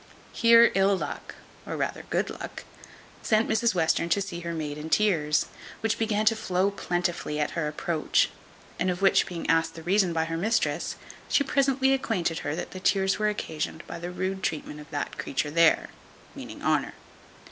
[0.33, 2.63] Here ill luck, or rather good luck,
[3.21, 5.45] sent Mrs Western to see her maid in tears,
[5.81, 8.31] which began to flow plentifully at her approach;
[8.79, 10.95] and of which being asked the reason by her mistress,
[11.29, 15.19] she presently acquainted her that her tears were occasioned by the rude treatment of that
[15.19, 15.89] creature there
[16.33, 16.95] meaning Honour.